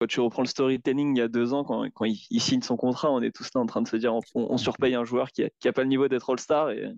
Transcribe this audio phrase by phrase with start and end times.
[0.00, 2.76] Quand tu reprends le storytelling il y a deux ans, quand, quand il, signe son
[2.76, 5.30] contrat, on est tous là en train de se dire on, on surpaye un joueur
[5.30, 6.90] qui n'a pas le niveau d'être All-Star et,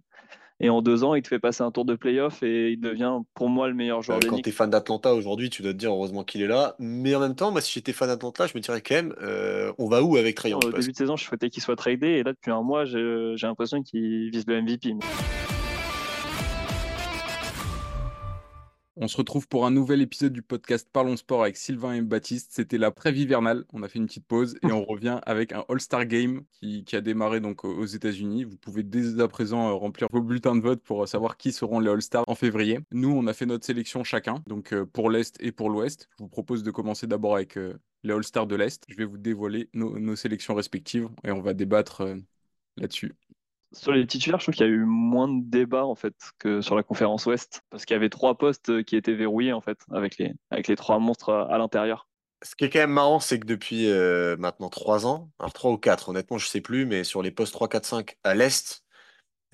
[0.63, 3.19] et en deux ans, il te fait passer un tour de playoff et il devient
[3.35, 5.79] pour moi le meilleur joueur Euh, quand tu es fan d'Atlanta aujourd'hui, tu dois te
[5.79, 6.77] dire heureusement qu'il est là.
[6.79, 9.73] Mais en même temps, moi, si j'étais fan d'Atlanta, je me dirais quand même, euh,
[9.79, 12.23] on va où avec Trae Au début de saison, je souhaitais qu'il soit tradé et
[12.23, 14.95] là, depuis un mois, j'ai j'ai l'impression qu'il vise le MVP.
[18.97, 22.51] On se retrouve pour un nouvel épisode du podcast Parlons Sport avec Sylvain et Baptiste.
[22.53, 23.65] C'était la trêve hivernale.
[23.73, 26.95] On a fait une petite pause et on revient avec un All-Star Game qui, qui
[26.95, 28.45] a démarré donc aux États-Unis.
[28.45, 31.81] Vous pouvez dès à présent euh, remplir vos bulletins de vote pour savoir qui seront
[31.81, 32.81] les All-Stars en février.
[32.93, 36.11] Nous, on a fait notre sélection chacun, donc euh, pour l'Est et pour l'Ouest.
[36.19, 38.85] Je vous propose de commencer d'abord avec euh, les All-Stars de l'Est.
[38.89, 42.17] Je vais vous dévoiler nos, nos sélections respectives et on va débattre euh,
[42.77, 43.15] là-dessus.
[43.73, 46.61] Sur les titulaires, je trouve qu'il y a eu moins de débats en fait que
[46.61, 49.79] sur la conférence Ouest parce qu'il y avait trois postes qui étaient verrouillés en fait
[49.91, 52.07] avec les, avec les trois monstres à, l'intérieur.
[52.43, 55.71] Ce qui est quand même marrant, c'est que depuis euh, maintenant trois ans, alors trois
[55.71, 58.85] ou quatre, honnêtement, je sais plus, mais sur les postes 3, 4, 5 à l'Est,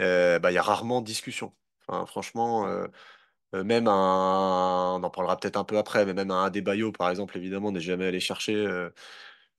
[0.00, 1.52] euh, bah, il y a rarement discussion.
[2.06, 2.86] Franchement, euh,
[3.54, 7.08] euh, même un, on en parlera peut-être un peu après, mais même un Adebayo, par
[7.10, 8.90] exemple, évidemment, n'est jamais allé chercher euh, euh,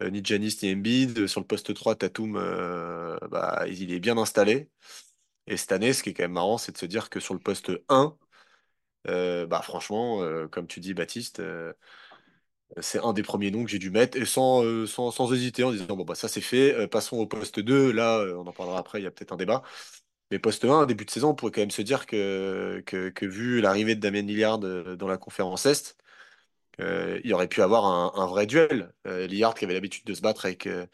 [0.02, 1.28] ni Giannis ni Embiid.
[1.28, 4.70] Sur le poste 3, Tatum, euh, bah, il est bien installé.
[5.48, 7.34] Et cette année, ce qui est quand même marrant, c'est de se dire que sur
[7.34, 8.18] le poste 1,
[9.10, 11.74] euh, bah, franchement, euh, comme tu dis, Baptiste, euh,
[12.82, 14.86] c'est un des premiers noms que j'ai dû mettre, et sans, euh,
[15.34, 17.92] hésiter, en disant, bon, bah, ça c'est fait, euh, passons au poste 2.
[17.92, 19.64] Là, euh, on en parlera après, il y a peut-être un débat.
[20.32, 23.62] Mais poste 1, début de saison, on pourrait quand même se dire que, que, vu
[23.62, 25.98] l'arrivée de Damien Lillard euh, dans la conférence Est,
[26.80, 28.94] euh, il aurait pu avoir un, vrai duel.
[29.08, 30.86] Euh, Lillard qui avait l'habitude de se battre avec, euh,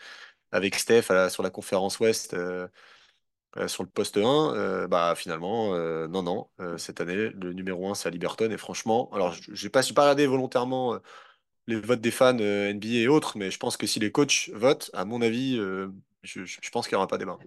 [0.51, 2.35] avec Steph à sur la conférence Ouest
[3.67, 5.73] sur le poste 1, euh, bah finalement,
[6.09, 8.51] non, non, cette année, le numéro 1, c'est Liberton.
[8.51, 10.99] Et franchement, alors je n'ai pas, pas regardé volontairement
[11.67, 14.91] les votes des fans NBA et autres, mais je pense que si les coachs votent,
[14.93, 15.55] à mon avis,
[16.23, 17.37] je, pense qu'il n'y aura pas débat.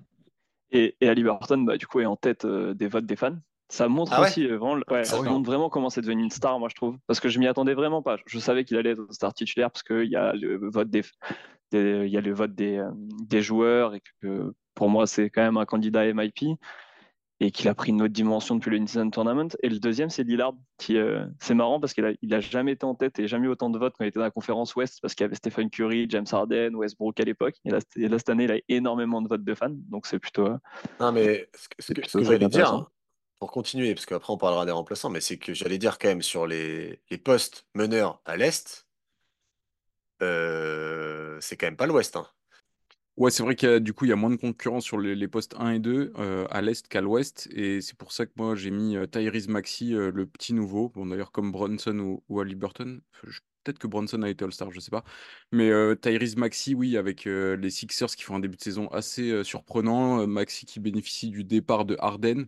[0.70, 3.36] Et, et Ali Burton, bah, du coup, est en tête des votes des fans?
[3.70, 4.28] Ça montre Ah ouais?
[4.28, 6.96] aussi, euh, vraiment, ouais, ça montre vraiment comment c'est devenu une star, moi je trouve.
[7.06, 8.16] Parce que je m'y attendais vraiment pas.
[8.26, 11.02] Je savais qu'il allait être star titulaire parce qu'il y a le vote des,
[11.70, 15.28] des- il y a le vote des, euh, des joueurs et que pour moi c'est
[15.28, 16.56] quand même un candidat MIP
[17.40, 19.48] et qu'il a pris une autre dimension depuis le In-Season Tournament.
[19.62, 22.72] Et le deuxième, c'est Lillard, qui euh, c'est marrant parce qu'il a, il a jamais
[22.72, 24.74] été en tête et jamais eu autant de votes quand il était dans la conférence
[24.74, 27.54] Ouest parce qu'il y avait Stephen Curry, James Harden, Westbrook à l'époque.
[27.64, 30.18] Et là, et là, cette année, il a énormément de votes de fans, donc c'est
[30.18, 30.56] plutôt, euh,
[30.98, 32.88] Non, mais ce que, ce c'est que, ce que j'allais dire, hein,
[33.38, 36.22] pour continuer, parce qu'après on parlera des remplaçants, mais c'est que j'allais dire quand même
[36.22, 38.86] sur les, les postes meneurs à l'Est,
[40.22, 42.16] euh, c'est quand même pas l'Ouest.
[42.16, 42.26] hein.
[43.16, 44.98] Ouais, c'est vrai qu'il y a, du coup, il y a moins de concurrence sur
[44.98, 47.48] les, les postes 1 et 2 euh, à l'Est qu'à l'Ouest.
[47.52, 50.88] Et c'est pour ça que moi, j'ai mis euh, Tyrese euh, le petit nouveau.
[50.90, 52.40] Bon, d'ailleurs, comme Bronson ou, ou
[53.24, 55.04] je- Peut-être que Bronson a été All-Star, je sais pas.
[55.52, 60.26] Mais Tyrese Maxey, oui, avec les Sixers qui font un début de saison assez surprenant.
[60.26, 62.46] Maxey qui bénéficie du départ de Harden.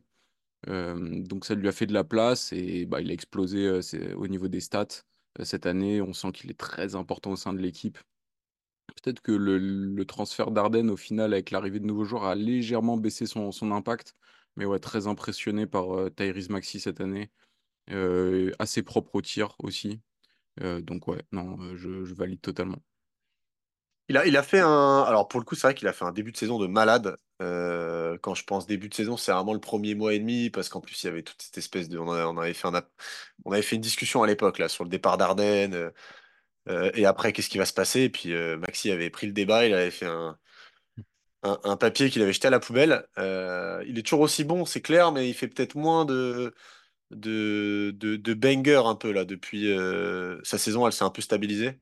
[0.67, 3.81] Donc ça lui a fait de la place et bah, il a explosé
[4.15, 5.03] au niveau des stats.
[5.43, 7.99] Cette année, on sent qu'il est très important au sein de l'équipe.
[9.03, 13.27] Peut-être que le, transfert d'Arden, au final, avec l'arrivée de nouveaux joueurs, a légèrement baissé
[13.27, 14.15] son, impact.
[14.57, 17.31] Mais ouais, très impressionné par euh, Tyrese Maxey cette année.
[18.59, 20.01] Assez propre au tir aussi.
[20.61, 22.83] Donc ouais, non, je, je valide totalement.
[24.11, 25.03] Il a, fait un.
[25.07, 27.17] Alors pour le coup, c'est vrai qu'il a fait un début de saison de malade.
[27.41, 30.69] Euh, quand je pense début de saison, c'est vraiment le premier mois et demi, parce
[30.69, 31.97] qu'en plus, il y avait toute cette espèce de.
[31.97, 32.53] On, avait
[33.63, 35.75] fait une discussion à l'époque sur le départ d'Arden.
[35.75, 35.91] euh,
[36.69, 38.03] euh, et après, qu'est-ce qui va se passer?
[38.03, 42.49] Et puis Maxi avait pris le débat, il avait fait un, papier qu'il avait jeté
[42.49, 43.07] à la poubelle.
[43.17, 46.53] Il est toujours aussi bon, c'est clair, mais il fait peut-être moins de,
[47.11, 49.73] de, banger un peu là depuis
[50.45, 51.79] sa saison, elle s'est un peu stabilisée.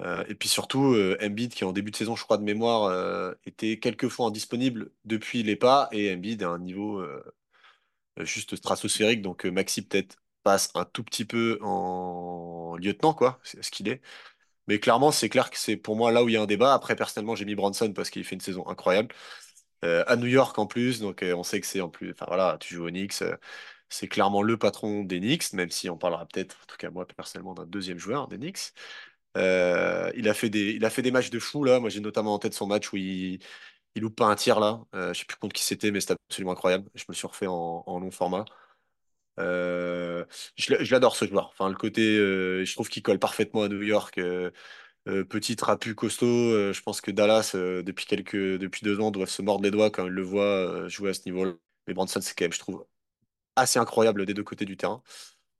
[0.00, 2.84] Euh, et puis surtout, euh, Embiid, qui en début de saison, je crois, de mémoire,
[2.84, 7.22] euh, était quelques fois indisponible depuis les pas, et Embiid à un niveau euh,
[8.20, 13.70] juste stratosphérique, donc Maxi peut-être passe un tout petit peu en lieutenant, quoi, c'est ce
[13.70, 14.00] qu'il est.
[14.68, 16.74] Mais clairement, c'est clair que c'est pour moi là où il y a un débat.
[16.74, 19.14] Après, personnellement, j'ai mis Bronson parce qu'il fait une saison incroyable.
[19.82, 22.74] À New York en plus, donc on sait que c'est en plus, enfin voilà, tu
[22.74, 23.22] joues aux Knicks,
[23.88, 27.06] c'est clairement le patron des Knicks, même si on parlera peut-être, en tout cas moi
[27.06, 28.72] personnellement, d'un deuxième joueur des Knicks.
[29.38, 31.80] Euh, il a fait des, il a fait des matchs de fou là.
[31.80, 33.40] Moi, j'ai notamment en tête son match où il,
[33.94, 34.80] il loupe pas un tir là.
[34.94, 36.90] Euh, je sais plus contre qui c'était, mais c'était absolument incroyable.
[36.94, 38.44] Je me suis refait en, long format.
[39.40, 40.24] Euh,
[40.56, 41.50] je l'a- je l'adore ce joueur.
[41.52, 44.20] Enfin, le côté, euh, je trouve qu'il colle parfaitement à New York.
[45.04, 46.72] Petit trapu costaud.
[46.72, 50.06] Je pense que Dallas, depuis quelques, depuis deux ans, doivent se mordre les doigts quand
[50.06, 51.52] ils le voient jouer à ce niveau-là.
[51.86, 52.84] Mais Branson, c'est quand même, je trouve,
[53.56, 55.02] assez incroyable des deux côtés du terrain.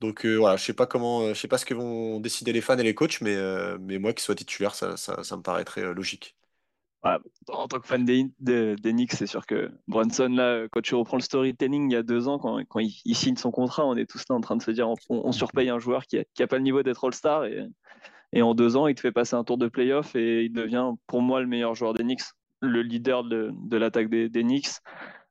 [0.00, 2.78] Donc voilà, je sais pas comment, je sais pas ce que vont décider les fans
[2.78, 3.36] et les coachs, mais,
[3.80, 6.36] mais moi qui soit titulaire, ça, ça, me paraîtrait logique.
[7.02, 11.22] en tant que fan des, Knicks, c'est sûr que Brunson, là, quand tu reprends le
[11.22, 14.36] storytelling il y a deux ans, quand, il, signe son contrat, on est tous là
[14.36, 17.04] en train de se dire on, surpaye un joueur qui n'a pas le niveau d'être
[17.04, 17.66] All-Star et,
[18.32, 20.92] et en deux ans, il te fait passer un tour de playoff et il devient
[21.06, 22.22] pour moi le meilleur joueur des Knicks,
[22.60, 24.68] le leader de, de l'attaque des, des, Knicks.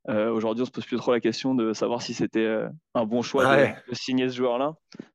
[0.09, 3.05] Euh, Aujourd'hui, on se pose plus trop la question de savoir si c'était euh, un
[3.05, 4.73] bon choix de, signer ce joueur-là.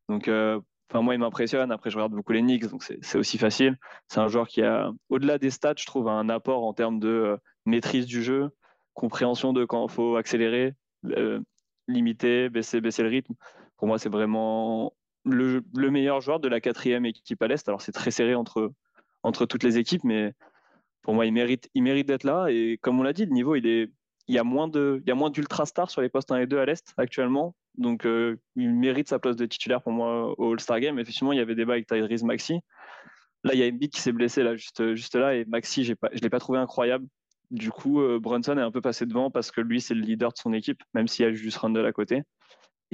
[0.08, 0.60] Donc, euh,
[0.90, 1.72] enfin moi, il m'impressionne.
[1.72, 3.78] Après, je regarde beaucoup les Knicks, donc c'est aussi facile.
[4.08, 7.38] C'est un joueur qui a, au-delà des stats, je trouve un apport en termes de
[7.64, 8.50] maîtrise du jeu,
[8.92, 10.74] compréhension de quand il faut accélérer,
[11.88, 13.34] limiter, baisser, baisser le rythme.
[13.78, 14.92] Pour moi, c'est vraiment
[15.24, 17.66] le, meilleur joueur de la quatrième équipe à l'Est.
[17.68, 18.72] Alors c'est très serré entre,
[19.22, 20.34] entre toutes les équipes, mais
[21.02, 22.48] pour moi, il mérite, il mérite d'être là.
[22.50, 23.90] Et comme on l'a dit, le niveau, il est,
[24.32, 24.38] il y
[25.10, 27.54] a moins d'ultra stars sur les postes 1 et 2 à l'Est actuellement.
[27.76, 30.98] Donc euh, il mérite sa place de titulaire pour moi au All-Star Game.
[30.98, 32.60] Effectivement, il y avait débat avec Tyrese Maxi.
[33.44, 35.34] Là, il y a Embiid qui s'est blessé là, juste, juste là.
[35.34, 37.06] Et Maxi, je ne l'ai pas trouvé incroyable.
[37.50, 40.32] Du coup, euh, Brunson est un peu passé devant parce que lui, c'est le leader
[40.32, 42.22] de son équipe, même s'il y a juste Randall à côté.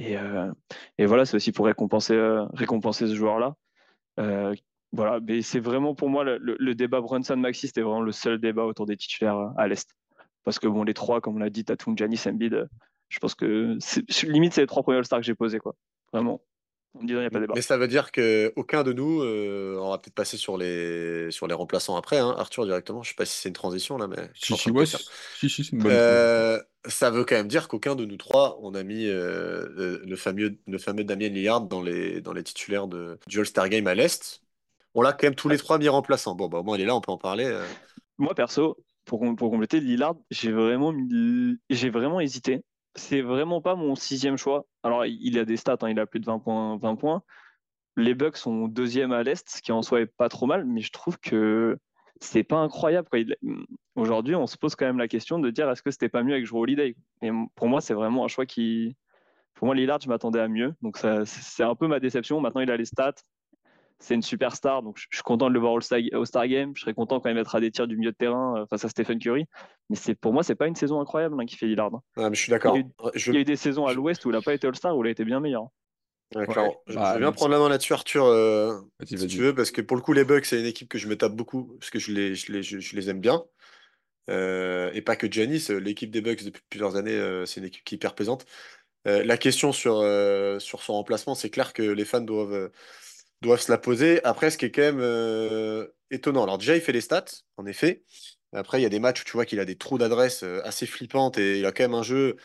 [0.01, 0.51] Euh,
[0.97, 3.55] et, voilà, c'est aussi pour récompenser, ce joueur-là.
[4.91, 8.87] Voilà, mais c'est vraiment pour moi le, débat Brunson-Maxi, c'était vraiment le seul débat autour
[8.87, 9.95] des titulaires à l'Est.
[10.43, 12.67] Parce que bon, les trois, comme on l'a dit, Tatum, Giannis, Embiid,
[13.09, 13.77] je pense que
[14.25, 15.75] limite, c'est les trois premiers All-Stars que j'ai posés, quoi.
[16.13, 16.41] Vraiment.
[17.01, 21.45] Mais ça veut dire qu'aucun de nous, euh, on va peut-être passer sur les, sur
[21.47, 23.03] les remplaçants après, hein, Arthur directement.
[23.03, 24.29] Je sais pas si c'est une transition là, mais.
[24.33, 24.97] Si, si, ouais, si,
[25.49, 28.73] si, c'est une bonne euh, Ça veut quand même dire qu'aucun de nous trois, on
[28.73, 33.19] a mis euh, le, fameux, le fameux Damien Lillard dans les, dans les titulaires de,
[33.27, 34.41] du All-Star Game à l'Est.
[34.95, 36.33] On l'a quand même tous les trois mis remplaçants.
[36.33, 37.55] Bon, bah, au moins, il est là, on peut en parler.
[38.17, 40.93] Moi, perso, pour, pour compléter, Lillard, j'ai vraiment,
[41.69, 42.63] j'ai vraiment hésité
[42.95, 44.65] c'est vraiment pas mon sixième choix.
[44.83, 47.23] Alors, il a des stats, hein, il a plus de 20 points, 20 points.
[47.97, 50.81] Les Bucks sont deuxième à l'Est, ce qui en soi est pas trop mal, mais
[50.81, 51.77] je trouve que
[52.21, 53.07] c'est pas incroyable.
[53.95, 56.33] Aujourd'hui, on se pose quand même la question de dire est-ce que c'était pas mieux
[56.33, 56.95] avec Drew Holiday?
[57.21, 58.95] Et pour moi, c'est vraiment un choix qui.
[59.55, 60.73] Pour moi, Lillard, je m'attendais à mieux.
[60.81, 62.39] Donc, c'est un peu ma déception.
[62.39, 63.15] Maintenant, il a les stats
[63.99, 66.71] c'est une superstar, donc je suis content de le voir au Star, Game.
[66.75, 68.89] Je serais content quand il mettra des tirs du milieu de terrain euh, face à
[68.89, 69.45] Stephen Curry.
[69.89, 71.91] Mais c'est pour moi, c'est pas une saison incroyable hein, qui fait Lillard.
[71.93, 72.01] Hein.
[72.15, 72.77] mais je suis d'accord.
[72.77, 75.03] Il, y a eu des saisons à l'Ouest où il n'a pas été All-Star, où
[75.03, 75.67] il a été bien meilleur.
[76.33, 76.39] je,
[76.95, 79.97] bah, vais bien prendre la main là-dessus, Arthur, euh, si tu veux, parce que pour
[79.97, 82.13] le coup, les Bucks, c'est une équipe que je me tape beaucoup, parce que je
[82.13, 83.43] les, je les, je, les aime bien.
[84.29, 87.95] Euh, et pas que Giannis, l'équipe des Bucks depuis plusieurs années, c'est une équipe qui
[87.95, 88.45] est hyper pesante.
[89.03, 89.95] la question sur,
[90.61, 92.71] sur son remplacement, c'est clair que les fans doivent
[93.41, 94.23] doivent se la poser.
[94.23, 96.43] Après, ce qui est quand même euh, étonnant.
[96.43, 97.25] Alors, déjà, il fait les stats,
[97.57, 98.03] en effet.
[98.53, 100.61] Après, il y a des matchs où tu vois qu'il a des trous d'adresse euh,
[100.65, 102.37] assez flippantes et il a quand même un jeu,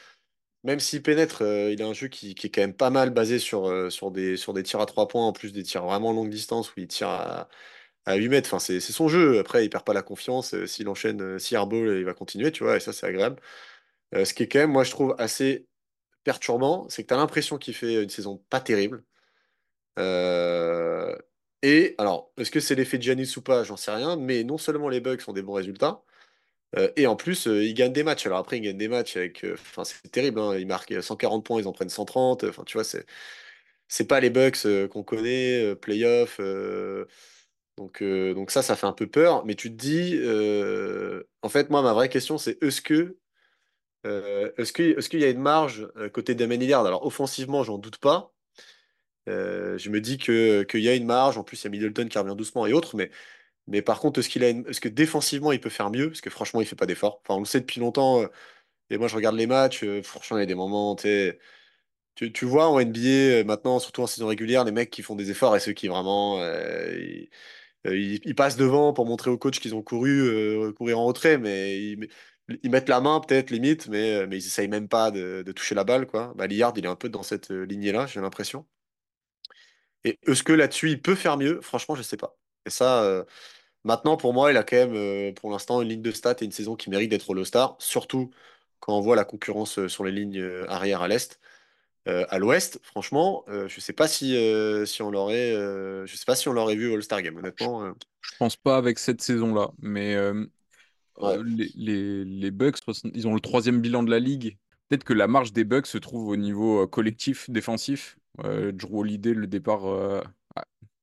[0.65, 3.39] même s'il pénètre, euh, il a un jeu qui, est quand même pas mal basé
[3.39, 3.63] sur,
[4.13, 7.09] des, tirs à 3 points, en plus des tirs vraiment longue distance où il tire
[7.09, 7.49] à,
[8.07, 8.49] à 8 mètres.
[8.55, 9.39] Enfin, c'est son jeu.
[9.41, 10.55] Après, il perd pas la confiance.
[10.67, 13.41] S'il enchaîne, si airball, il va continuer, tu vois, et ça, c'est agréable.
[14.15, 15.67] ce qui est quand même, moi, je trouve assez
[16.25, 19.05] perturbant, c'est que tu as l'impression qu'il fait une saison pas terrible.
[19.99, 21.17] Euh,
[21.63, 23.65] et alors, est-ce que c'est l'effet de Giannis ou pas?
[23.65, 24.17] J'en sais rien.
[24.17, 26.03] Mais non seulement les Bucks ont des bons résultats,
[26.77, 28.27] euh, et en plus, euh, ils gagnent des matchs.
[28.27, 29.45] Alors après, ils gagnent des matchs avec.
[29.55, 30.41] Enfin, c'est terrible.
[30.41, 32.45] Hein, ils marquent 140 points, ils en prennent 130.
[32.45, 33.07] Enfin, tu vois, c'est
[33.89, 36.41] c'est pas les Bucks qu'on connaît, playoff.
[37.77, 39.45] donc, donc ça, ça fait un peu peur.
[39.47, 40.19] Mais tu te dis,
[41.43, 43.15] en fait, moi, ma vraie question, c'est est-ce qu'il
[45.21, 46.87] y a une marge côté Damien Lillard?
[46.87, 48.34] Alors, offensivement, j'en doute pas.
[49.29, 51.39] Euh, je me dis qu'il y a une marge.
[51.39, 52.97] En plus, il y a Middleton qui revient doucement et autres.
[52.97, 53.11] Mais,
[53.67, 56.09] mais par contre, est-ce qu'il a est-ce que défensivement, il peut faire mieux?
[56.11, 57.21] Parce que franchement, il fait pas d'efforts.
[57.25, 58.23] Enfin, on le sait depuis longtemps.
[58.23, 58.29] Euh,
[58.91, 59.85] et moi, je regarde les matchs.
[59.85, 60.97] Euh, franchement, il y a des moments.
[62.17, 65.31] Tu, tu vois en NBA, maintenant, surtout en saison régulière, les mecs qui font des
[65.31, 66.41] efforts et ceux qui vraiment.
[67.85, 72.71] ils, passent devant pour montrer au coach qu'ils ont couru, courir en retrait, mais ils,
[72.71, 75.85] mettent la main peut-être limite, mais, mais ils essayent même pas de, de toucher la
[75.85, 76.07] balle.
[76.07, 76.33] Quoi.
[76.37, 78.67] Bah, Lillard, il est un peu dans cette lignée-là, j'ai l'impression.
[80.05, 81.61] Et est-ce que là-dessus, il peut faire mieux?
[81.61, 82.37] Franchement, je sais pas.
[82.67, 83.25] Et ça, euh,
[83.85, 86.45] maintenant, pour moi, il a quand même, euh, pour l'instant, une ligne de stats et
[86.45, 88.31] une saison qui mérite d'être All-Star, surtout
[88.81, 91.41] quand on voit la concurrence euh, sur les lignes arrière à l'Est.
[92.07, 94.37] à l'Ouest, franchement, je sais pas si,
[94.87, 97.95] si on l'aurait, je sais pas si on l'aurait vu All-Star Game, honnêtement.
[98.21, 100.15] Je pense pas avec cette saison-là, mais
[101.47, 102.77] les, les, les Bucks,
[103.15, 104.59] ils ont le troisième bilan de la ligue.
[104.89, 109.35] Peut-être que la marge des Bucks se trouve au niveau collectif défensif euh, Drew Holiday,
[109.35, 110.21] le départ euh,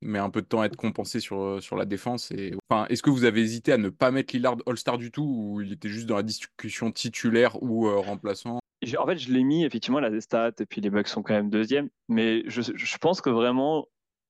[0.02, 2.32] met un peu de temps à être compensé sur, euh, sur la défense.
[2.32, 2.54] Et...
[2.90, 5.72] Est-ce que vous avez hésité à ne pas mettre Lillard All-Star du tout ou il
[5.74, 8.60] était juste dans la discussion titulaire ou remplaçant?
[8.98, 11.22] En fait, je l'ai mis, effectivement, il a des stats, et puis les Bucks sont
[11.22, 13.88] quand même deuxième, mais je, je pense que vraiment,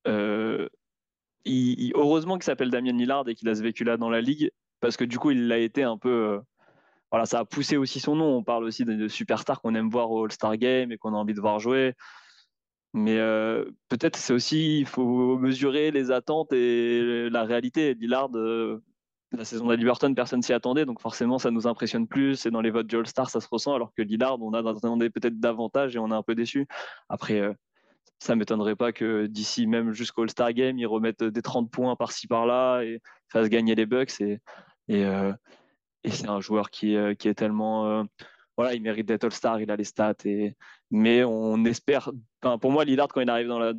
[0.08, 0.68] euh,
[1.48, 5.06] heureusement qu'il s'appelle Damien Lillard et qu'il a ce vécu-là dans la ligue, parce que
[5.06, 6.10] du coup, il a été un peu.
[6.10, 6.40] Euh,
[7.12, 8.38] voilà, ça a poussé aussi son nom.
[8.38, 11.34] On parle aussi de superstars qu'on aime voir au All-Star Game et qu'on a envie
[11.34, 11.94] de voir jouer.
[12.94, 17.94] Mais euh, peut-être c'est aussi, il faut mesurer les attentes et la réalité.
[17.94, 18.30] Lillard,
[19.32, 22.46] la saison d'Aliberton, personne s'y attendait, donc forcément ça nous impressionne plus.
[22.46, 25.40] Et dans les votes du All-Star, ça se ressent, alors que Lillard, on attendait peut-être
[25.40, 26.68] davantage et on est un peu déçu.
[27.08, 27.54] Après, euh,
[28.20, 32.28] ça m'étonnerait pas que d'ici même jusqu'au All-Star Game, ils remettent des 30 points par-ci
[32.28, 34.20] par-là et fassent gagner les Bucks.
[34.20, 34.40] Et,
[34.90, 35.32] et, euh,
[36.04, 38.06] et c'est un joueur qui, euh, qui est tellement.
[38.58, 40.14] voilà, il mérite d'être All-Star, il a les stats.
[40.26, 40.56] Et,
[40.92, 42.12] mais on espère.
[42.42, 43.74] pour moi, Lillard, quand il arrive dans la,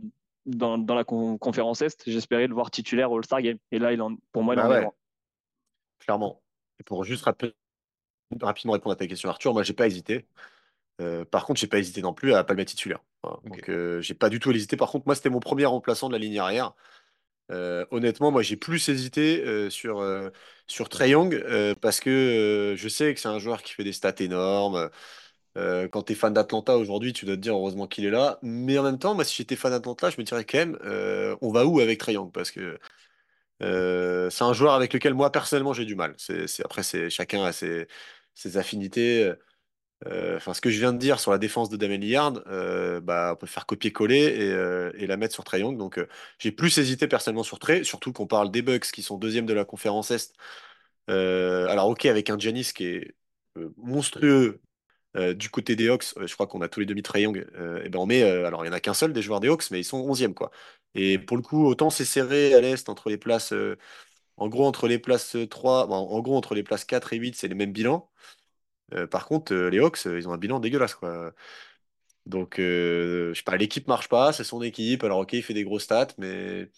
[0.47, 3.59] dans, dans la conférence Est, j'espérais le voir titulaire au All-Star Game.
[3.71, 4.83] Et là, il en, pour moi, il bah en ouais.
[4.83, 4.88] est
[6.00, 6.42] clairement.
[6.81, 10.26] Et pour juste rapidement répondre à ta question, Arthur, moi, j'ai pas hésité.
[11.00, 13.00] Euh, par contre, j'ai pas hésité non plus à pas le mettre titulaire.
[13.23, 13.38] Voilà.
[13.38, 13.50] Ok.
[13.50, 14.76] Donc, euh, j'ai pas du tout hésité.
[14.76, 16.75] Par contre, moi, c'était mon premier remplaçant de la ligne arrière.
[17.50, 20.31] Euh, honnêtement, moi, j'ai plus hésité euh, sur, euh,
[20.66, 23.85] sur Trae Young euh, parce que euh, je sais que c'est un joueur qui fait
[23.85, 24.90] des stats énormes.
[25.59, 28.39] Euh, quand tu es fan d'Atlanta aujourd'hui, tu dois te dire heureusement qu'il est là.
[28.43, 31.37] Mais en même temps, moi, si j'étais fan d'Atlanta, je me dirais quand même, euh,
[31.43, 32.33] on va où avec Trae Young?
[32.33, 32.79] Parce que
[33.63, 36.15] euh, c'est un joueur avec lequel moi personnellement j'ai du mal.
[36.19, 37.87] C'est, après, chacun a ses,
[38.57, 39.33] affinités.
[40.07, 42.33] Enfin, ce que je viens de dire sur la défense de Damien Lillard,
[43.03, 45.79] bah, on peut faire copier-coller et, la mettre sur Trae Young.
[45.79, 46.01] Donc,
[46.39, 49.55] j'ai plus hésité personnellement sur Trae, surtout qu'on parle des Bucks qui sont deuxième de
[49.55, 50.35] la conférence Est.
[51.09, 53.15] Alors, ok, avec un Giannis qui est
[53.77, 54.62] monstrueux.
[55.16, 57.47] Euh, du côté des Hawks, euh, je crois qu'on a tous les demi Trae Young.
[57.57, 59.40] euh, et ben on met, euh, alors il n'y en a qu'un seul des joueurs
[59.40, 60.50] des Hawks, mais ils sont 11e quoi.
[60.95, 63.54] Et pour le coup, autant c'est serré à l'Est entre les places,
[64.38, 67.37] en gros, entre les places 3, bon, en gros, entre les places 4 et 8,
[67.37, 68.11] c'est les mêmes bilans.
[69.11, 71.33] Par contre, les Hawks, ils ont un bilan dégueulasse, quoi.
[72.26, 75.04] Donc, je sais pas, l'équipe marche pas, c'est son équipe.
[75.04, 76.71] Alors, ok, il fait des gros stats, mais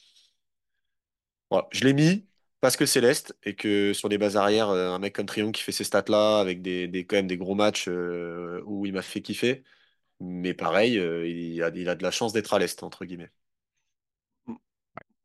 [1.50, 1.68] voilà.
[1.72, 2.26] Je l'ai mis
[2.64, 5.52] parce que c'est l'Est et que sur les bases arrières, euh, un mec comme Trion
[5.52, 8.94] qui fait ces stats-là avec des, des- quand même des gros matchs euh, où il
[8.94, 9.64] m'a fait kiffer.
[10.20, 13.32] Mais pareil, euh, il a, il a de la chance d'être à l'Est, entre guillemets.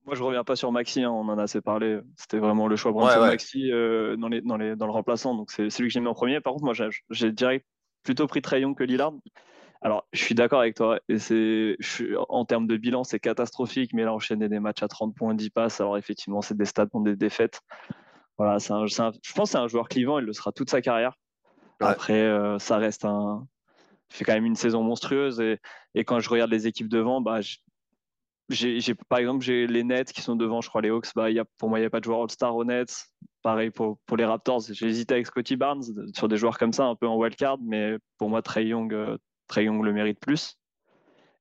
[0.05, 1.99] Moi, je reviens pas sur Maxi, hein, on en a assez parlé.
[2.17, 3.29] C'était vraiment le choix Ouais, ouais.
[3.29, 5.35] Maxi euh, dans, les, dans, les, dans le remplaçant.
[5.35, 6.41] Donc, c'est c'est lui que j'ai mis en premier.
[6.41, 6.73] Par contre, moi,
[7.11, 7.65] j'ai- direct
[8.03, 9.13] plutôt pris Trae Young que Lillard.
[9.81, 10.99] Alors, je suis d'accord avec toi.
[11.07, 11.77] Et c'est,
[12.27, 13.93] en termes de bilan, c'est catastrophique.
[13.93, 15.79] Mais là, enchaîner des matchs à 30 points, 10 passes.
[15.79, 17.61] Alors, effectivement, c'est des stats dans des défaites.
[18.37, 20.19] Voilà, c'est un- c'est un- je pense que c'est un joueur clivant.
[20.19, 21.13] Il le sera toute sa carrière.
[21.81, 21.87] Ouais.
[21.87, 23.45] Après, euh, ça reste un.
[24.11, 25.39] Il fait quand même une saison monstrueuse.
[25.39, 25.59] Et,
[25.95, 27.39] et quand je regarde les équipes devant, bah,
[28.49, 31.07] j'ai, j'ai- par exemple, j'ai les Nets qui sont devant, je crois, les Hawks.
[31.15, 33.05] Bah, y a, pour moi, il n'y a pas de joueur All-Star aux Nets.
[33.43, 34.61] Pareil pour, pour les Raptors.
[34.71, 35.83] J'ai hésité avec Scotty Barnes
[36.13, 37.57] sur des joueurs comme ça, un peu en wildcard.
[37.61, 39.17] Mais pour moi, Trey Young, euh,
[39.49, 40.57] Trae Young le mérite plus.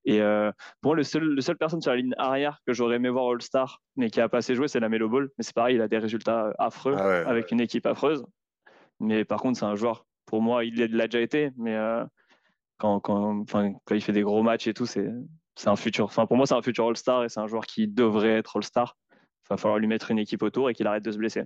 [0.05, 0.51] Et euh,
[0.81, 3.31] pour moi, le seul, le seul personne sur la ligne arrière que j'aurais aimé voir
[3.31, 5.29] All-Star, mais qui a pas assez joué, c'est la Melo Ball.
[5.37, 8.25] Mais c'est pareil, il a des résultats affreux Ah ouais, avec une équipe affreuse.
[9.01, 11.51] Mais par contre, c'est un joueur, pour moi, il l'a déjà été.
[11.57, 12.05] Mais euh,
[12.79, 15.11] quand, quand, quand il fait des gros matchs et tout, c'est
[15.59, 16.05] c'est un futur.
[16.05, 18.97] Enfin, pour moi, c'est un futur All-Star et c'est un joueur qui devrait être All-Star.
[19.13, 21.43] Il va falloir lui mettre une équipe autour et qu'il arrête de se blesser.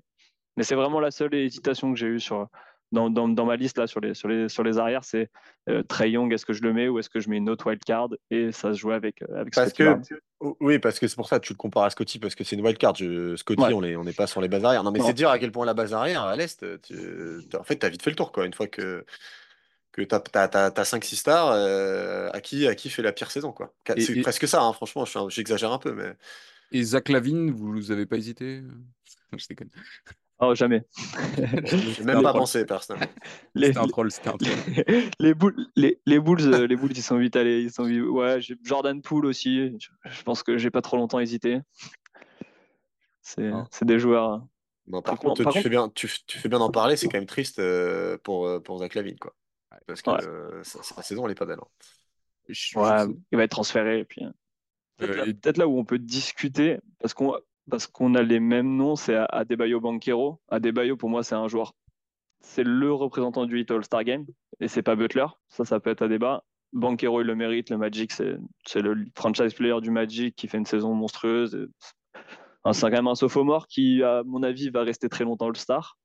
[0.57, 2.47] Mais c'est vraiment la seule hésitation que j'ai eue sur,
[2.93, 5.03] dans, dans, dans, ma liste là, sur, les, sur, les, sur les arrières.
[5.05, 5.31] C'est
[5.69, 7.67] euh, Trey Young, est-ce que je le mets ou est-ce que je mets une autre
[7.69, 8.11] wildcard?
[8.31, 10.57] Et ça se jouait avec, euh, avec Parce Scotty que, Barnes.
[10.61, 12.55] oui, parce que c'est pour ça que tu le compares à Scotty, parce que c'est
[12.57, 12.95] une wildcard.
[12.97, 13.73] Je- Scotty, Ouais.
[13.73, 14.85] on n'est on n'est pas sur les bases arrières.
[14.85, 17.87] Non, mais c'est dire à quel point la base arrière, à l'Est, en fait, tu
[17.87, 18.45] as vite fait le tour, quoi.
[18.47, 19.05] Une fois que,
[19.93, 23.73] que tu as, 5-6 stars, euh, à, qui, à qui fait la pire saison, quoi.
[23.87, 26.13] C'est et- presque ça, hein, franchement, j'exagère un peu, mais.
[26.73, 28.63] Et Zach Lavine, vous avez pas hésité?
[29.37, 29.69] Je déconne.
[30.45, 30.85] Oh, jamais.
[31.65, 33.07] J'ai même pas pensé, personnellement.
[33.55, 34.53] les, C'était un troll, c'était un troll.
[34.89, 37.63] les, les Bulls, les, les Bulls, euh, les Bulls, ils sont vite allés.
[37.63, 39.79] Ils sont vite- Ouais, j'ai Jordan Poole aussi.
[39.79, 41.61] Je, je pense que j'ai pas trop longtemps hésité.
[43.21, 44.31] C'est c'est des joueurs.
[44.31, 44.49] hein.
[44.89, 46.71] Non, par Par contre- contre, par tu, contre- fais bien, tu, tu fais bien d'en
[46.71, 49.33] parler, c'est quand même triste euh, pour, euh, pour Zach Lavine, quoi.
[49.87, 50.27] Parce que Ouais.
[50.27, 51.61] euh, sa, sa saison, elle est pas belle.
[51.63, 51.69] hein.
[52.49, 54.01] Je- Ouais, je- il va être transféré.
[54.01, 54.31] et Puis, euh,
[54.99, 57.37] peut-être Euh, là, là où on peut discuter, parce qu'on
[57.71, 60.41] parce qu'on a les mêmes noms, c'est Adebayo Banquero.
[60.49, 61.75] Adebayo, pour moi, c'est un joueur.
[62.41, 64.27] C'est le représentant du Hit All-Star Game,
[64.61, 65.27] et c'est pas Butler.
[65.49, 66.45] Ça, ça peut être à débat.
[66.73, 67.71] Banquero, il le mérite.
[67.71, 71.69] Le Magic, c'est le franchise player du Magic qui fait une saison monstrueuse.
[72.73, 75.99] C'est quand même un sophomore qui, à mon avis, va rester très longtemps All-Star.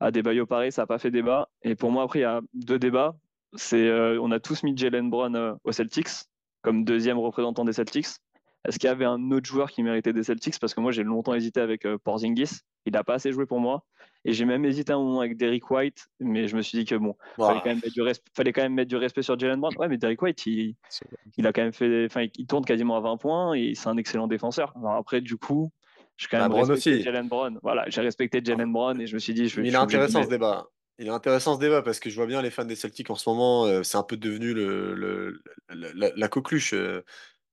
[0.00, 1.48] Adebayo, pareil, ça n'a pas fait débat.
[1.62, 3.16] Et pour moi, après, il y a deux débats.
[3.72, 6.08] Euh, on a tous mis Jalen Brown euh, aux Celtics
[6.62, 8.06] comme deuxième représentant des Celtics.
[8.68, 10.58] Est-ce qu'il y avait un autre joueur qui méritait des Celtics?
[10.60, 12.60] Parce que moi, j'ai longtemps hésité avec Porzingis.
[12.86, 13.84] Il n'a pas assez joué pour moi.
[14.24, 16.96] Et j'ai même hésité un moment avec Derrick White, mais je me suis dit que
[16.96, 19.38] bon, il fallait, quand même mettre du respect, fallait quand même mettre du respect sur
[19.38, 19.74] Jalen Brown.
[19.78, 20.74] Ouais, mais Derrick White, il,
[21.36, 23.96] il a quand même fait, enfin, il tourne quasiment à 20 points et c'est un
[23.96, 24.74] excellent défenseur.
[24.76, 25.70] Alors après, du coup,
[26.16, 27.58] j'ai quand même respecté Jalen Brown.
[27.62, 30.28] Voilà, j'ai respecté Jalen Brown et je me suis dit, je, Il est intéressant ce
[30.28, 30.68] débat.
[30.98, 33.14] Il est intéressant ce débat parce que je vois bien les fans des Celtics en
[33.14, 36.74] ce moment, euh, c'est un peu devenu le, le la, coqueluche.
[36.74, 37.04] Euh,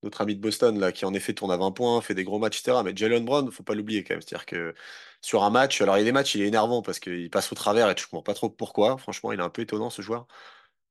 [0.04, 2.40] notre ami de Boston, là, qui en effet tourne à 20 points, fait des gros
[2.40, 2.84] matchs, etc.
[2.84, 4.22] Mais Jalen Brown, faut pas l'oublier quand même.
[4.22, 4.76] C'est-à-dire que
[5.22, 7.52] sur un match, alors il y a des matchs, il est énervant parce qu'il passe
[7.52, 8.98] au travers et je comprends pas trop pourquoi.
[8.98, 10.28] Franchement, il est un peu étonnant ce joueur.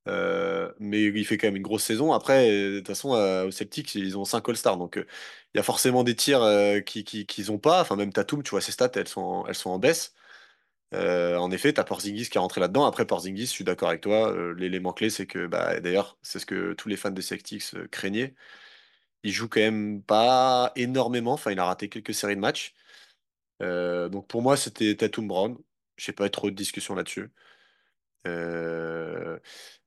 [0.07, 2.13] Euh, mais il fait quand même une grosse saison.
[2.13, 4.77] Après, de toute façon, euh, aux Celtics, ils ont 5 All-Stars.
[4.77, 5.07] Donc, euh,
[5.55, 6.41] il y a forcément des tirs
[6.85, 7.81] qu'ils qui, n'ont pas.
[7.81, 10.15] Enfin, même Tatum, tu vois, ses stats, elles sont en, elles sont en baisse.
[10.93, 12.87] en effet, tu as Porzingis qui est rentré là-dedans.
[12.87, 14.35] Après, Porzingis, je suis d'accord avec toi.
[14.57, 18.35] L'élément clé, c'est que, bah, d'ailleurs, c'est ce que tous les fans des Celtics craignaient
[19.25, 21.33] il joue quand même pas énormément.
[21.35, 22.75] Enfin, il a raté quelques séries de matchs.
[23.63, 25.59] Euh, donc pour moi, c'était Tatum Brown.
[25.97, 27.31] Je sais pas trop de discussion là-dessus.
[28.27, 29.39] Euh,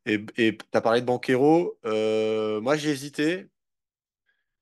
[0.05, 1.79] et tu as parlé de Banquero.
[1.85, 3.49] Euh, moi, j'ai hésité.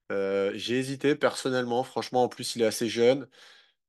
[0.09, 1.83] j'ai hésité personnellement.
[1.83, 3.27] Franchement, en plus, il est assez jeune.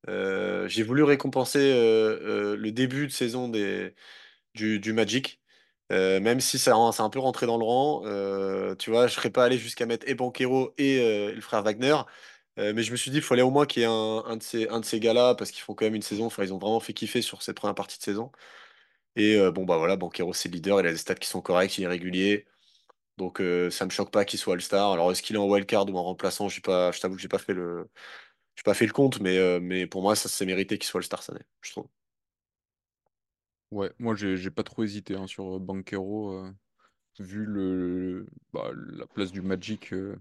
[0.08, 3.94] j'ai voulu récompenser le début de saison des,
[4.54, 5.40] du, du Magic.
[5.92, 9.14] Euh, même si ça, c'est un peu rentré dans le rang, euh, tu vois, je
[9.14, 11.96] serais pas allé jusqu'à mettre et Banquero et, euh, le frère Wagner.
[12.56, 14.68] mais je me suis dit, il fallait au moins qu'il y ait un, de ces,
[14.68, 16.80] un de ces gars-là, parce qu'ils font quand même une saison, enfin, ils ont vraiment
[16.80, 18.32] fait kiffer sur cette première partie de saison.
[19.16, 21.78] Et bon, bah voilà, Banquero, c'est le leader, il a des stats qui sont corrects,
[21.78, 22.46] il est régulier.
[23.18, 24.92] Donc ça me choque pas qu'il soit All-Star.
[24.92, 26.48] Alors est-ce qu'il est en wildcard ou en remplaçant?
[26.48, 27.90] Je t'avoue que j'ai pas le,
[28.64, 31.36] pas fait le compte, mais, mais pour moi, ça s'est mérité qu'il soit All-Star cette
[31.36, 31.88] année, je trouve.
[33.72, 36.50] Ouais, moi j'ai pas trop hésité hein, sur Banquero, euh,
[37.18, 39.92] vu le, bah, la place du Magic.
[39.92, 40.16] Euh,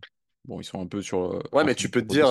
[0.46, 1.36] bon, ils sont un peu sur.
[1.36, 2.26] Euh, ouais, mais tu peux te dire,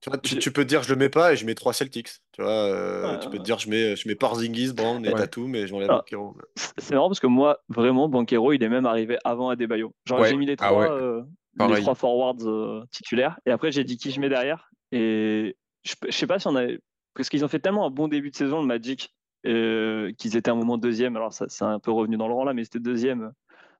[0.00, 2.08] tu, vois, tu, peux te dire, je le mets pas et je mets trois Celtics.
[2.32, 5.66] Tu vois, tu peux te dire, je mets, je mets Porzingis, Brown et Tatum, mais
[5.66, 6.36] j'enlève ah, Banquero.
[6.78, 9.92] C'est marrant parce que moi, vraiment, Banquero, il est même arrivé avant Adebayo.
[10.06, 14.12] Genre, j'ai mis les ah trois, les trois forwards titulaires et après, j'ai dit qui
[14.12, 14.70] je mets derrière.
[14.92, 16.66] Et je, je sais pas si on a.
[17.12, 19.12] Parce qu'ils ont fait tellement un bon début de saison, le Magic,
[19.48, 21.16] euh, qu'ils étaient un moment deuxième.
[21.16, 23.32] Alors, ça, c'est un peu revenu dans le rang là, mais c'était deuxième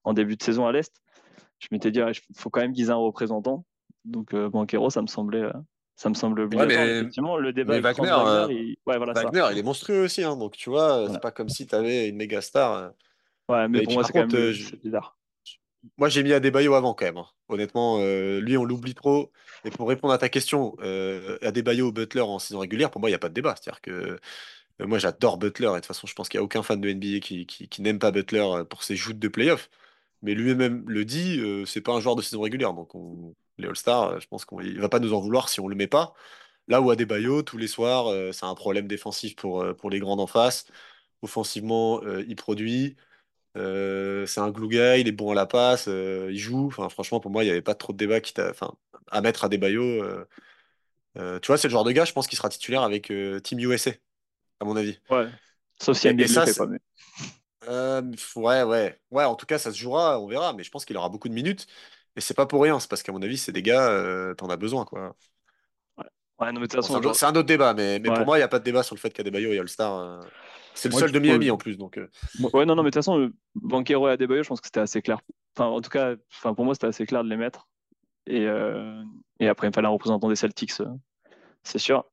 [0.03, 1.01] en début de saison à l'Est.
[1.59, 3.65] Je m'étais dit, il faut quand même qu'ils aient un représentant.
[4.05, 5.43] Donc, euh, Banquero, ça me semblait.
[5.43, 5.53] Euh,
[5.95, 6.81] ça me semble obligatoire.
[6.81, 8.77] Effectivement, le débat Wagner, Wagner, il...
[8.85, 10.23] Ouais, voilà, Wagner il est monstrueux aussi.
[10.23, 12.91] Hein, donc, tu vois, c'est pas comme si tu avais une méga star.
[13.49, 15.17] Ouais, mais pour moi, c'est quand même bizarre.
[15.97, 17.17] Moi, j'ai mis Adebayo avant quand même.
[17.17, 17.27] Hein.
[17.49, 17.99] Honnêtement,
[18.39, 19.31] lui, on l'oublie trop.
[19.65, 20.77] Et pour répondre à ta question,
[21.41, 23.55] Adebayo ou Butler en saison régulière, pour moi, il n'y a pas de débat.
[23.59, 24.17] C'est-à-dire que euh,
[24.87, 25.67] moi, j'adore Butler.
[25.67, 27.99] Et de toute façon, je pense qu'il n'y a aucun fan de NBA qui, n'aime
[27.99, 29.69] pas Butler euh, pour ses joutes de playoff.
[30.21, 32.73] Mais lui-même le dit, euh, c'est pas un joueur de saison régulière.
[32.73, 32.91] Donc,
[33.57, 35.75] les All-Stars, je pense qu'il ne va pas nous en vouloir si on ne le
[35.75, 36.13] met pas.
[36.67, 40.27] Là où Adebayo, tous les soirs, c'est un problème défensif pour, pour les grands en
[40.27, 40.65] face.
[41.21, 42.95] Offensivement, il produit.
[43.55, 46.67] c'est un glue guy, il est bon à la passe, il joue.
[46.67, 48.73] Enfin, franchement, pour moi, il n'y avait pas trop de débat qui enfin,
[49.11, 50.03] à mettre à Debayo.
[51.15, 53.11] tu vois, c'est le genre de gars, je pense, qui sera titulaire avec
[53.43, 53.91] Team USA
[54.59, 54.99] à mon avis.
[55.09, 55.27] Ouais.
[55.81, 56.67] Sauf si NBA le fait pas.
[56.67, 56.79] Mais...
[57.67, 58.01] Euh,
[58.35, 58.99] ouais, ouais.
[59.11, 60.53] Ouais, en tout cas, ça se jouera, on verra.
[60.53, 61.67] Mais je pense qu'il aura beaucoup de minutes.
[62.15, 62.79] Et c'est pas pour rien.
[62.79, 65.15] C'est parce qu'à mon avis, c'est des gars, euh, t'en as besoin, quoi.
[65.97, 67.73] Ouais, non, mais de toute façon, c'est un, autre débat.
[67.73, 69.59] Mais, mais pour moi, il n'y a pas de débat sur le fait qu'Adebayo et
[69.59, 69.99] All-Star.
[69.99, 70.21] Euh,
[70.73, 71.77] c'est le seul de Miami en plus.
[71.77, 71.99] Donc,
[72.53, 75.01] Ouais, non, non, mais de toute façon, Banquero et Adebayo, je pense que c'était assez
[75.01, 75.19] clair.
[75.55, 77.67] Enfin, en tout cas, enfin, pour moi, c'était assez clair de les mettre.
[78.25, 78.47] Et,
[79.39, 80.71] et après, il fallait un représentant des Celtics,
[81.63, 82.05] c'est sûr.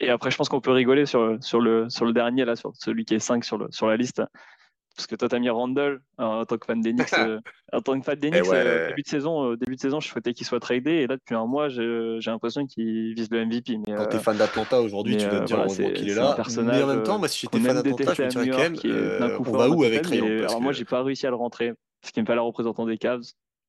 [0.00, 2.72] Et après, je pense qu'on peut rigoler sur, sur, le, sur le dernier, là, sur
[2.74, 4.22] celui qui est 5 sur, le, sur la liste.
[4.96, 7.12] Parce que toi, t'as mis Randall en tant que fan d'Enix.
[7.18, 7.38] Euh,
[7.72, 10.32] en tant que fan d'Enix, euh, début, de saison, euh, début de saison, je souhaitais
[10.32, 10.92] qu'il soit tradé.
[10.92, 13.76] Et là, depuis un mois, j'ai l'impression qu'il vise le MVP.
[13.76, 16.36] Mais, Quand t'es fan d'Atlanta aujourd'hui, tu dois te dire voilà, qu'il est, là.
[16.62, 19.52] mais en même temps, moi, si j'étais fan d'Atlanta, je me dirais quand même, on
[19.52, 21.74] va où avec Trayon Alors, moi, j'ai pas réussi à le rentrer.
[22.00, 23.22] Parce qu'il me fallait un représentant des Cavs,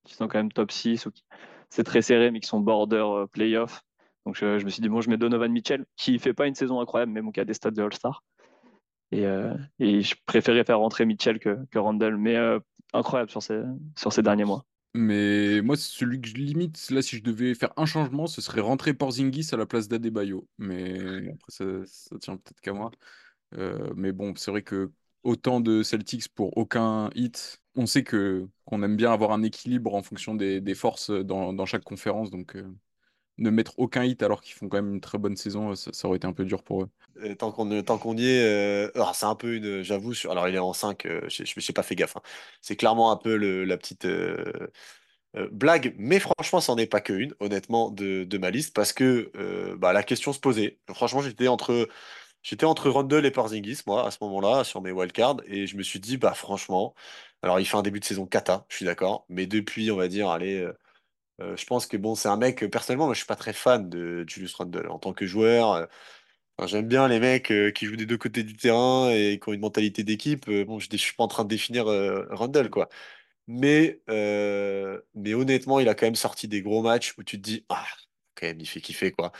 [0.05, 1.05] qui sont quand même top 6.
[1.07, 1.23] Ou qui...
[1.69, 3.83] C'est très serré, mais qui sont border playoff.
[4.27, 6.81] Donc je, me suis dit, bon, je mets Donovan Mitchell, qui fait pas une saison
[6.81, 8.25] incroyable, mais bon, qui a des stats de All-Star.
[9.13, 12.59] Et, euh, et, je préférais faire rentrer Mitchell que, que Randall, mais euh,
[12.91, 13.61] incroyable sur ces,
[13.95, 14.65] sur ces derniers mois.
[14.93, 18.59] Mais moi, celui que je limite, là, si je devais faire un changement, ce serait
[18.59, 20.45] rentrer Porzingis à la place d'Adebayo.
[20.57, 22.91] Mais après, ça, ça tient peut-être qu'à moi.
[23.53, 24.91] Euh, mais bon, c'est vrai que
[25.23, 29.95] autant de Celtics pour aucun hit, on sait que qu'on aime bien avoir un équilibre
[29.95, 32.29] en fonction des, des forces dans, dans, chaque conférence.
[32.29, 32.57] Donc,
[33.37, 36.17] ne mettre aucun hit alors qu'ils font quand même une très bonne saison, ça, aurait
[36.17, 37.35] été un peu dur pour eux.
[37.35, 40.59] tant qu'on tant qu'on y est, euh, c'est un peu une, j'avoue, alors il est
[40.59, 42.17] en 5, euh, je n'ai pas fait gaffe.
[42.17, 42.21] Hein.
[42.61, 44.69] C'est clairement un peu la petite, euh,
[45.35, 48.93] Euh, blague, mais franchement, ça n'en est pas qu'une, honnêtement, de, de ma liste, parce
[48.93, 50.79] que euh, bah, la question se posait.
[50.93, 51.89] Franchement, j'étais entre,
[52.43, 55.83] j'étais entre Rundle et Porzingis, moi, à ce moment-là, sur mes wildcards, et je me
[55.83, 56.95] suis dit, bah franchement,
[57.41, 60.07] alors il fait un début de saison cata, je suis d'accord, mais depuis, on va
[60.07, 60.67] dire, allez,
[61.41, 63.53] euh, euh, je pense que bon, c'est un mec, personnellement, moi, je suis pas très
[63.53, 65.73] fan de Julius Rundle en tant que joueur.
[65.73, 65.85] euh,
[66.67, 69.53] j'aime bien les mecs euh, qui jouent des deux côtés du terrain et qui ont
[69.53, 70.47] une mentalité d'équipe.
[70.49, 72.89] Euh, bon, je, je suis pas en train de définir euh, Rundle, quoi.
[73.47, 77.65] Mais, euh, honnêtement, il a quand même sorti des gros matchs où tu te dis,
[77.69, 77.85] ah,
[78.35, 79.31] quand même, il fait kiffer, quoi.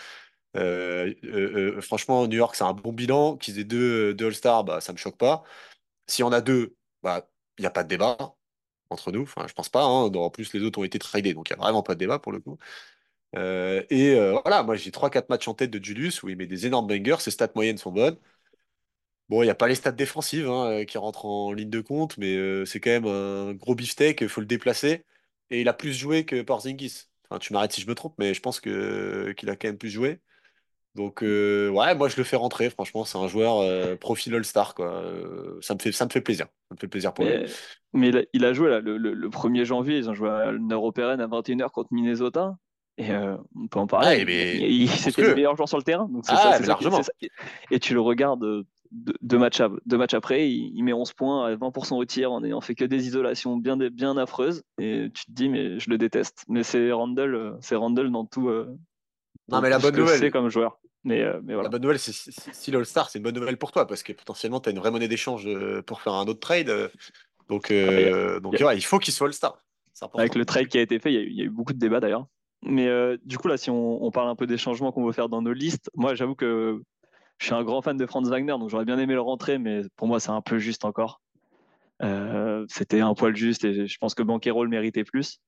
[0.58, 3.38] Euh, euh, euh, franchement, New York, c'est un bon bilan.
[3.38, 5.44] Qu'ils aient deux, All-Stars, bah, ça me choque pas.
[6.08, 8.37] Si on a deux, bah, il n'y a pas de débat
[8.92, 9.24] entre nous.
[9.24, 9.84] Enfin, je pense pas.
[9.84, 10.12] hein.
[10.14, 12.20] En plus, les autres ont été tradés, donc il n'y a vraiment pas de débat
[12.20, 12.58] pour le coup.
[13.36, 16.38] Euh, et euh, voilà, moi j'ai trois quatre matchs en tête de Julius où il
[16.38, 17.18] met des énormes bangers.
[17.22, 18.18] Ses stats moyennes sont bonnes.
[19.30, 21.82] Bon, il n'y a pas les stats défensives hein, euh, qui rentrent en ligne de
[21.82, 25.06] compte, mais c'est quand même un gros beefsteak, il faut le déplacer.
[25.50, 27.08] Et il a plus joué que Porzingis.
[27.30, 28.72] Enfin, tu m'arrêtes si je me trompe, mais je pense qu'il
[29.50, 30.22] a quand même plus joué.
[30.98, 34.74] Donc, euh, ouais, moi je le fais rentrer, franchement, c'est un joueur euh, profil All-Star,
[34.76, 34.88] quoi.
[34.92, 36.48] Euh, ça me fait, ça me fait plaisir.
[36.70, 37.34] Ça me fait plaisir pour lui.
[37.34, 37.46] Mais,
[37.94, 40.30] mais il, a, il a joué là, le, le- le 1er janvier, ils ont joué
[40.30, 42.56] à l'Européenne à 21h contre Minnesota.
[43.00, 43.12] Et
[43.56, 44.22] on peut en parler.
[44.22, 46.10] Ah, mais C'était le meilleur joueur sur le terrain.
[46.12, 47.04] Donc c'est Ah, ça, c'est mais largement.
[47.04, 47.12] ça.
[47.70, 51.56] Et tu le regardes deux, matchs, deux matchs après, il, il met 11 points à
[51.56, 54.64] 20% au tir en ayant fait que des isolations bien, bien affreuses.
[54.80, 56.44] Et tu te dis, mais je le déteste.
[56.50, 58.50] Mais c'est Randall, c'est Randall dans tout,
[59.50, 60.80] Non, mais la tout ce bonne nouvelle, c'est comme joueur.
[61.04, 63.88] Mais, euh, mais La bonne nouvelle, c'est si, l'All-Star, c'est une bonne nouvelle pour toi,
[63.88, 66.70] parce que potentiellement, tu as une vraie monnaie d'échange euh, pour faire un autre trade.
[66.70, 66.90] euh,
[67.48, 69.62] Donc, Ah, a- euh, donc il y a- ouais, il faut qu'il soit All-Star.
[70.16, 71.50] Avec le trade qui a été fait, il y a eu, il y a eu
[71.50, 72.28] beaucoup de débats d'ailleurs.
[72.64, 75.12] Mais euh, du coup, là, si on, on parle un peu des changements qu'on veut
[75.14, 76.82] faire dans nos listes, moi, j'avoue que
[77.38, 79.84] je suis un grand fan de Franz Wagner, donc j'aurais bien aimé le rentrer, mais
[79.96, 81.22] pour moi, c'est un peu juste encore.
[82.04, 85.40] Euh, C'était un poil juste et je pense que Banquero le méritait plus.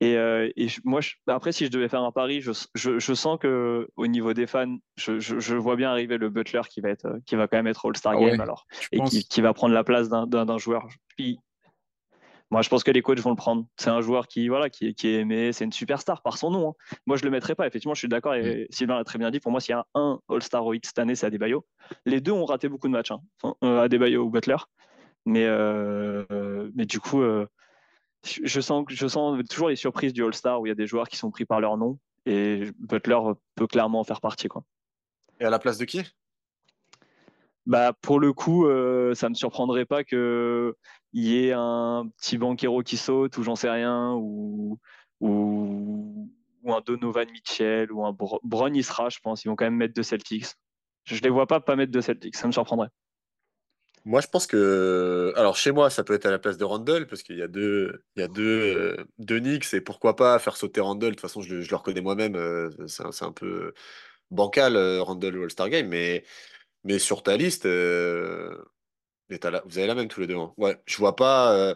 [0.00, 2.52] Et, euh, et je- moi, je- après, si je devais faire un pari, je,
[3.14, 7.04] sens que au niveau des fans, je, vois bien arriver le Butler qui va être,
[7.06, 9.74] euh, qui va quand même être All-Star Ah Game ouais, alors, et qui, va prendre
[9.74, 10.88] la place d'un joueur.
[11.16, 11.38] Puis,
[12.50, 13.66] moi, je pense que les coachs vont le prendre.
[13.76, 16.50] C'est un joueur qui, voilà, qui, est- qui est aimé, c'est une superstar par son
[16.50, 16.70] nom.
[16.70, 16.96] hein.
[17.06, 17.66] Moi, je le mettrais pas.
[17.66, 18.34] Effectivement, je suis d'accord.
[18.34, 19.38] Et Sylvain l'a très bien dit.
[19.38, 21.64] Pour moi, s'il y a un All-Star au hit cette année, c'est Adebayo.
[22.06, 23.20] Les deux ont raté beaucoup de matchs, hein.
[23.42, 24.56] Enfin, euh, Adebayo ou Butler.
[25.26, 27.46] Mais, euh, mais du coup, euh,
[28.24, 31.08] je sens, je sens toujours les surprises du All-Star où il y a des joueurs
[31.08, 31.98] qui sont pris par leur nom.
[32.26, 33.18] Et Butler
[33.54, 34.48] peut clairement en faire partie.
[34.48, 34.62] Quoi.
[35.40, 36.02] Et à la place de qui?
[37.66, 40.74] Bah, pour le coup, euh, ça me surprendrait pas qu'il
[41.12, 44.78] y ait un petit banquero qui saute, ou j'en sais rien, ou,
[45.20, 46.30] ou,
[46.62, 49.44] ou un Donovan Mitchell, ou un Bro- Bron, il sera, je pense.
[49.44, 50.46] Ils vont quand même mettre deux Celtics.
[51.04, 52.88] Je ne les vois pas pas mettre deux Celtics, ça me surprendrait.
[54.04, 55.32] Moi, je pense que.
[55.36, 57.48] Alors, chez moi, ça peut être à la place de Randall, parce qu'il y a
[57.48, 61.10] deux, il y a deux, euh, deux Knicks, et pourquoi pas faire sauter Randall.
[61.10, 63.74] De toute façon, je, le je le reconnais moi-même, euh, c'est un, c'est un peu
[64.30, 66.24] bancal, euh, Randall ou All-Star Game, mais,
[66.84, 68.56] mais sur ta liste, euh,
[69.30, 70.36] la- vous avez la même tous les deux.
[70.36, 70.54] hein.
[70.58, 71.52] Ouais, je vois pas.
[71.54, 71.74] euh,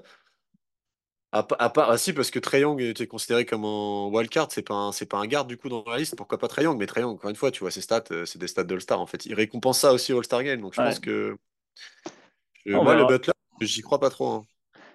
[1.32, 4.62] À, à part, ah si, parce que Trae Young était considéré comme un wildcard, c'est
[4.62, 6.78] pas un, c'est pas un garde du coup dans la liste, pourquoi pas Trae Young?
[6.78, 9.06] Mais Trae Young, encore une fois, tu vois, ses stats, c'est des stats d'All-Star en
[9.06, 9.26] fait.
[9.26, 10.84] Il récompense ça aussi au All-Star Game, donc je Ouais.
[10.84, 11.36] pense que
[12.66, 13.06] On moi, le.
[13.06, 14.28] Butler, j'y crois pas trop.
[14.28, 14.42] hein.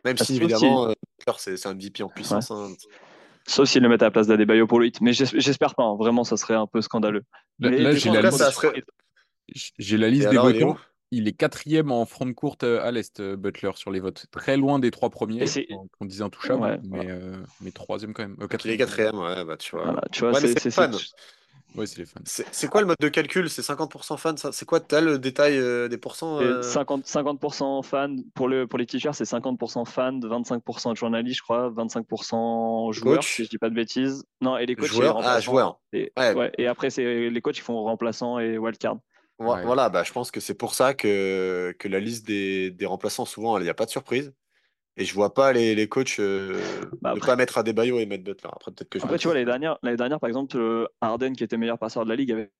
[0.06, 2.52] Même Ah, si évidemment, euh, Butler, c'est c'est un MVP en puissance.
[2.52, 2.74] hein.
[3.48, 5.02] Sauf s'ils le mettent à la place d'Adebayo pour le hit.
[5.02, 5.84] Mais j'es- j'espère pas.
[5.84, 5.96] hein.
[5.96, 7.24] Vraiment, ça serait un peu scandaleux.
[7.60, 8.84] Là, j'ai la serait-.
[9.78, 10.80] J'ai Et liste des alors, il est votants.
[11.12, 14.28] Il est quatrième en front de courte euh, à l'Est, euh, Butler, sur les votes.
[14.32, 15.44] Très loin des trois premiers,
[15.98, 18.34] qu'on disait intouchables, Ouais, mais, euh, mais troisième quand même.
[18.34, 18.78] Euh, Donc, il est quatrième.
[18.78, 19.86] quatrième, ouais, bah tu vois.
[19.86, 20.82] Voilà, tu vois, Ouais, mais c'est- c'est c'est-
[21.76, 22.20] Ouais, c'est les fans.
[22.26, 23.50] C'est quoi le mode de calcul?
[23.50, 24.52] C'est 50% fan, ça?
[24.52, 24.80] C'est quoi?
[24.80, 26.40] T'as le détail euh, des pourcents?
[26.42, 26.62] Euh?
[26.62, 31.70] 50, 50% fans, pour, le, pour les t-shirts, c'est 50% fans, 25% journalistes, je crois,
[31.70, 33.36] 25% joueurs, Coach?
[33.36, 34.24] si je dis pas de bêtises.
[34.42, 35.20] Non, et les coachs, Joueurs?
[35.24, 35.80] Ah, joueurs.
[35.94, 36.34] Et, Ouais.
[36.34, 38.98] ouais, et après, c'est les coachs qui font remplaçants et wildcard.
[39.38, 43.26] Voilà, bah, je pense que c'est pour ça que, que la liste des, des remplaçants,
[43.26, 44.34] souvent, il n'y a pas de surprise.
[45.00, 46.62] Et je vois pas les, les coachs euh,
[47.02, 48.50] Bah, ne pas mettre Adebayo et mettre Butler.
[48.52, 50.86] Après, peut-être que je Après, me tu vois, l'année dernière, l'année dernière, par exemple, euh,
[51.00, 52.52] Harden, qui était meilleur passeur de la ligue, avait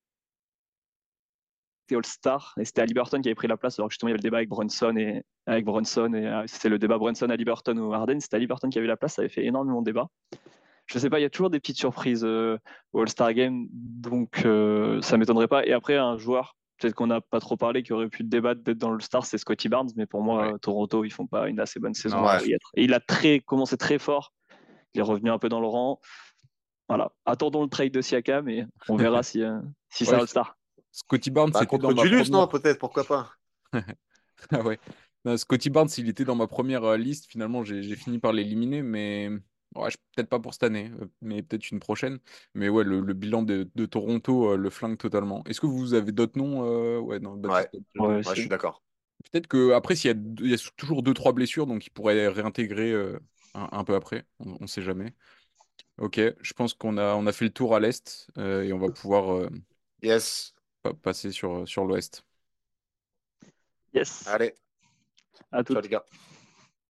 [1.84, 4.14] été All-Star, et c'était Liberton qui avait pris la place, alors que justement, il y
[4.14, 7.36] avait le débat avec Brunson, et, avec Brunson, et euh, c'était le débat Brunson à
[7.36, 10.08] Liberton ou Harden, c'était Liberton qui avait la place, ça avait fait énormément de débat.
[10.86, 12.56] Je sais pas, il y a toujours des petites surprises euh,
[12.94, 15.66] au All-Star Game, donc euh, ça m'étonnerait pas.
[15.66, 18.78] Et après, un joueur, peut-être qu'on n'a pas trop parlé, qui aurait pu débattre d'être
[18.78, 20.52] dans l'All-Star, c'est Scotty Barnes, mais pour moi, Ouais.
[20.54, 22.48] euh, Toronto, ils font pas une assez bonne saison Non, pour ouais.
[22.48, 22.70] y être.
[22.74, 24.32] Et il a très, commencé très fort,
[24.94, 26.00] il est revenu un peu dans le rang.
[26.88, 30.20] Voilà, attendons le trade de Siakam et on verra si, euh, si c'est Ouais, un
[30.22, 30.56] All-Star.
[30.90, 32.40] Scotty Barnes, Bah, c'était contre dans ma Julius, première...
[32.40, 33.30] non, peut-être, pourquoi pas.
[34.50, 34.78] Ah ouais.
[35.26, 37.26] Non, Scotty Barnes, il était dans ma première euh, liste.
[37.26, 39.28] Finalement, j'ai j'ai fini par l'éliminer, mais
[39.76, 42.18] Ouais, peut-être pas pour cette année, euh, mais peut-être une prochaine.
[42.54, 45.44] Mais ouais, le, le bilan de, de Toronto euh, le flingue totalement.
[45.44, 47.68] Est-ce que vous avez d'autres noms euh, Ouais, non, Ouais.
[47.96, 48.82] je suis d'accord.
[49.30, 51.86] Peut-être que après, s'il y a, deux- il y a toujours deux trois blessures, donc
[51.86, 53.18] il pourrait réintégrer euh,
[53.54, 54.24] un, un peu après.
[54.40, 55.14] On, on sait jamais.
[55.98, 58.78] Ok, je pense qu'on a, on a fait le tour à l'est euh, et on
[58.78, 59.50] va pouvoir euh,
[60.02, 60.52] Yes.
[60.82, 62.24] pa- passer sur, sur l'ouest.
[63.92, 64.26] Yes.
[64.26, 64.54] Allez,
[65.52, 65.84] À ciao toutes.
[65.84, 66.04] les gars.